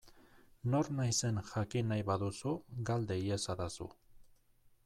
Nor 0.75 0.89
naizen 0.99 1.37
jakin 1.51 1.87
nahi 1.93 2.05
baduzu, 2.09 2.57
galde 2.91 3.19
iezadazu. 3.27 3.93